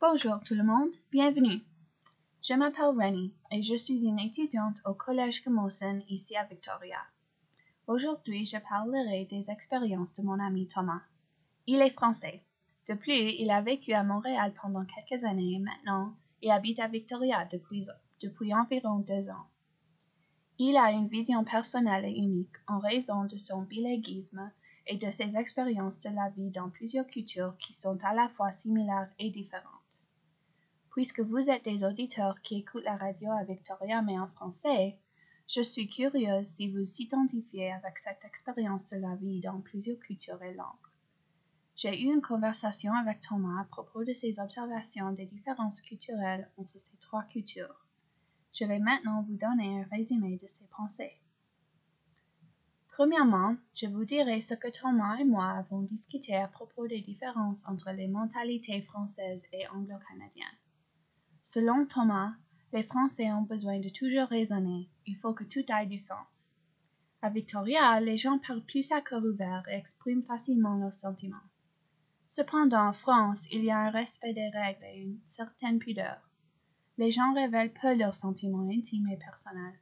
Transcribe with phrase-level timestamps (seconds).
[0.00, 1.60] Bonjour tout le monde, bienvenue.
[2.40, 6.98] Je m'appelle Rennie et je suis une étudiante au Collège Camosun ici à Victoria.
[7.88, 11.00] Aujourd'hui, je parlerai des expériences de mon ami Thomas.
[11.66, 12.44] Il est français.
[12.88, 16.86] De plus, il a vécu à Montréal pendant quelques années et maintenant, il habite à
[16.86, 19.46] Victoria depuis, environ deux ans.
[20.58, 24.48] Il a une vision personnelle et unique en raison de son bilinguisme
[24.86, 28.52] et de ses expériences de la vie dans plusieurs cultures qui sont à la fois
[28.52, 29.77] similaires et différentes.
[30.98, 34.98] Puisque vous êtes des auditeurs qui écoutent la radio à Victoria mais en français,
[35.46, 40.42] je suis curieuse si vous s'identifiez avec cette expérience de la vie dans plusieurs cultures
[40.42, 40.88] et langues.
[41.76, 46.80] J'ai eu une conversation avec Thomas à propos de ses observations des différences culturelles entre
[46.80, 47.86] ces trois cultures.
[48.52, 51.14] Je vais maintenant vous donner un résumé de ses pensées.
[52.88, 57.68] Premièrement, je vous dirai ce que Thomas et moi avons discuté à propos des différences
[57.68, 60.58] entre les mentalités françaises et anglo-canadiennes.
[61.50, 62.34] Selon Thomas,
[62.74, 66.56] les Français ont besoin de toujours raisonner, il faut que tout aille du sens.
[67.22, 71.48] À Victoria, les gens parlent plus à cœur ouvert et expriment facilement leurs sentiments.
[72.26, 76.20] Cependant, en France, il y a un respect des règles et une certaine pudeur.
[76.98, 79.80] Les gens révèlent peu leurs sentiments intimes et personnels.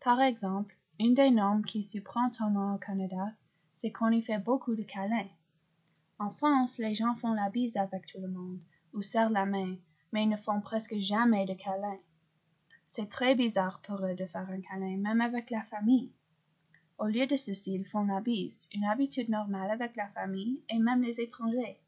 [0.00, 3.34] Par exemple, une des normes qui surprend Thomas au Canada,
[3.74, 5.28] c'est qu'on y fait beaucoup de câlins.
[6.18, 8.58] En France, les gens font la bise avec tout le monde,
[8.94, 9.76] ou serrent la main,
[10.14, 11.98] mais ils ne font presque jamais de câlins.
[12.86, 16.12] C'est très bizarre pour eux de faire un câlin, même avec la famille.
[16.98, 20.78] Au lieu de ceci, ils font la bise, une habitude normale avec la famille et
[20.78, 21.80] même les étrangers.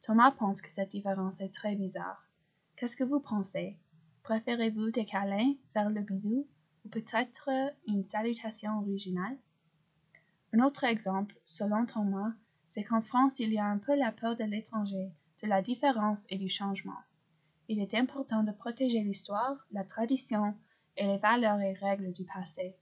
[0.00, 2.28] Thomas pense que cette différence est très bizarre.
[2.74, 3.78] Qu'est-ce que vous pensez?
[4.24, 6.48] Préférez-vous des câlins, faire le bisou,
[6.84, 7.50] ou peut-être
[7.86, 9.38] une salutation originale?
[10.52, 12.32] Un autre exemple, selon Thomas,
[12.66, 16.26] c'est qu'en France il y a un peu la peur de l'étranger, de la différence
[16.30, 16.98] et du changement.
[17.68, 20.54] Il est important de protéger l'histoire, la tradition
[20.96, 22.76] et les valeurs et règles du passé.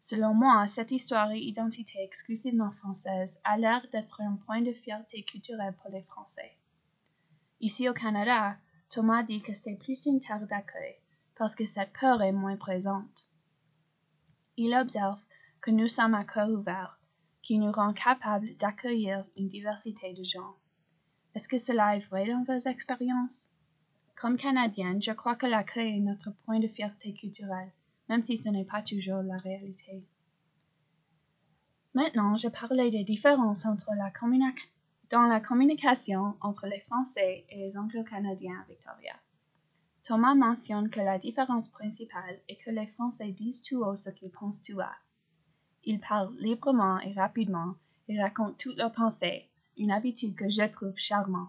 [0.00, 5.22] Selon moi, cette histoire et identité exclusivement française a l'air d'être un point de fierté
[5.22, 6.56] culturelle pour les Français.
[7.60, 8.56] Ici au Canada,
[8.88, 10.96] Thomas dit que c'est plus une terre d'accueil,
[11.36, 13.28] parce que cette peur est moins présente.
[14.56, 15.20] Il observe
[15.60, 16.98] que nous sommes à cœur ouvert,
[17.42, 20.56] qui nous rend capables d'accueillir une diversité de gens.
[21.34, 23.50] Est-ce que cela est vrai dans vos expériences?
[24.20, 27.72] Comme Canadienne, je crois que l'accueil est notre point de fierté culturelle,
[28.10, 30.04] même si ce n'est pas toujours la réalité.
[31.94, 34.12] Maintenant, je parlais des différences entre la
[35.08, 39.14] dans la communication entre les Français et les Anglo-Canadiens à Victoria.
[40.02, 44.30] Thomas mentionne que la différence principale est que les Français disent tout haut ce qu'ils
[44.30, 44.96] pensent tout bas.
[45.84, 47.74] Ils parlent librement et rapidement
[48.06, 49.48] et racontent toutes leurs pensées,
[49.78, 51.48] une habitude que je trouve charmante.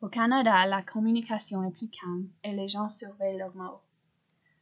[0.00, 3.80] Au Canada, la communication est plus calme et les gens surveillent leurs mots.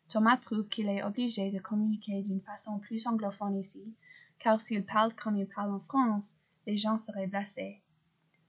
[0.08, 3.94] Thomas trouve qu'il est obligé de communiquer d'une façon plus anglophone ici,
[4.38, 7.82] car s'il parle comme il parle en France, les gens seraient blessés.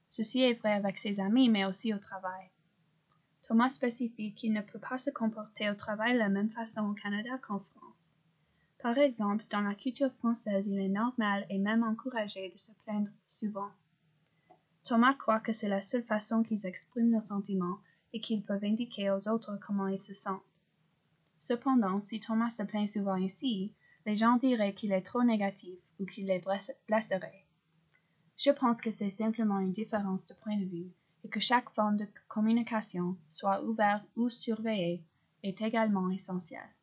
[0.08, 2.48] Ceci est vrai avec ses amis, mais aussi au travail.
[3.42, 6.94] Thomas spécifie qu'il ne peut pas se comporter au travail de la même façon au
[6.94, 8.16] Canada qu'en France.
[8.78, 13.10] Par exemple, dans la culture française, il est normal et même encouragé de se plaindre
[13.26, 13.72] souvent.
[14.84, 17.78] Thomas croit que c'est la seule façon qu'ils expriment leurs sentiments
[18.12, 20.42] et qu'ils peuvent indiquer aux autres comment ils se sentent.
[21.38, 23.72] Cependant, si Thomas se plaint souvent ici,
[24.06, 26.42] les gens diraient qu'il est trop négatif ou qu'il les
[26.86, 27.44] blesserait.
[28.36, 30.92] Je pense que c'est simplement une différence de point de vue
[31.24, 35.04] et que chaque forme de communication, soit ouverte ou surveillée,
[35.42, 36.74] est également essentielle.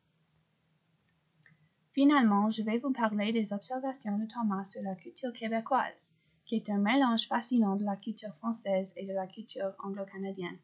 [1.92, 6.14] Finalement, je vais vous parler des observations de Thomas sur la culture québécoise,
[6.46, 10.58] qui est un mélange fascinant de la culture française et de la culture anglo-canadienne.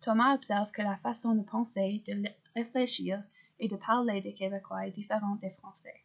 [0.00, 3.22] Thomas observe que la façon de penser, de réfléchir
[3.60, 6.02] et de parler des Québécois est différente des Français.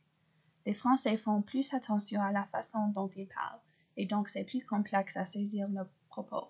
[0.65, 3.59] Les Français font plus attention à la façon dont ils parlent,
[3.97, 6.47] et donc c'est plus complexe à saisir leurs propos.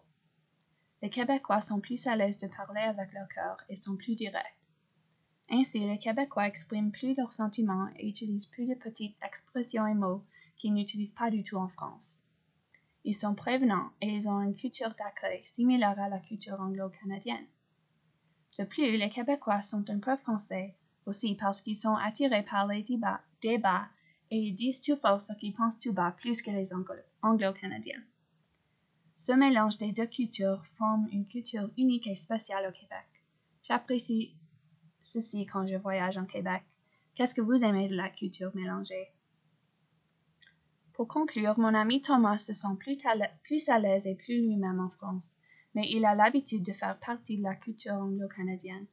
[1.02, 4.72] Les Québécois sont plus à l'aise de parler avec leur cœur et sont plus directs.
[5.50, 10.23] Ainsi, les Québécois expriment plus leurs sentiments et utilisent plus de petites expressions et mots
[10.58, 12.26] qu'ils n'utilisent pas du tout en France.
[13.05, 17.46] Ils sont prévenants et ils ont une culture d'accueil similaire à la culture anglo-canadienne.
[18.58, 22.84] De plus, les Québécois sont un peu français aussi parce qu'ils sont attirés par les
[22.84, 23.90] débats,
[24.32, 26.72] et ils disent tout fort ce qu'ils pensent tout bas plus que les
[27.22, 28.02] anglo-canadiens.
[29.16, 33.05] Ce mélange des deux cultures forme une culture unique et spéciale au Québec.
[33.64, 34.35] J'apprécie
[35.00, 36.64] ceci quand je voyage en Québec.
[37.16, 39.11] Qu'est-ce que vous aimez de la culture mélangée?
[41.03, 45.35] Pour conclure, mon ami Thomas se sent plus à l'aise et plus lui-même en France,
[45.76, 48.85] mais il a l'habitude de faire partie de la culture anglo-canadienne.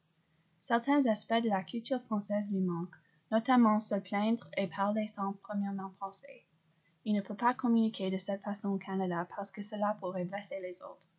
[0.59, 2.97] Certains aspects de la culture française lui manquent,
[3.31, 6.43] notamment se plaindre et parler sans premièrement français.
[7.05, 10.59] Il ne peut pas communiquer de cette façon au Canada parce que cela pourrait blesser
[10.61, 11.13] les autres.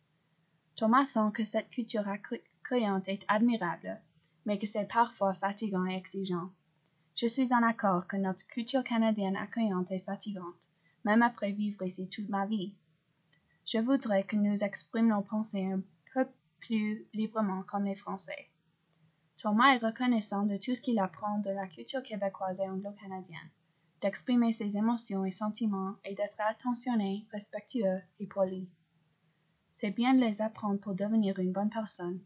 [0.76, 3.98] Thomas sent que cette culture accueillante est admirable,
[4.44, 6.50] mais que c'est parfois fatigant et exigeant.
[7.14, 10.71] Je suis en accord que notre culture canadienne accueillante est fatigante,
[11.04, 12.74] même après vivre ici toute ma vie.
[13.64, 15.82] Je voudrais que nous exprimions nos pensées un
[16.12, 16.26] peu
[16.60, 18.48] plus librement comme les Français.
[19.36, 23.50] Thomas est reconnaissant de tout ce qu'il apprend de la culture québécoise et anglo-canadienne,
[24.00, 28.68] d'exprimer ses émotions et sentiments et d'être attentionné, respectueux et poli.
[29.72, 32.20] C'est bien de les apprendre pour devenir une bonne personne.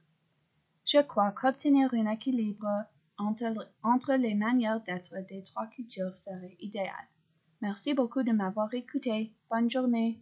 [0.84, 2.84] Je crois qu'obtenir un équilibre
[3.18, 7.06] entre, entre les manières d'être des trois cultures serait idéal.
[7.60, 9.32] Merci beaucoup de m'avoir écouté.
[9.50, 10.20] Bonne journée.